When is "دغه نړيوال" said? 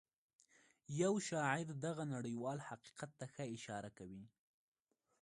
1.85-2.59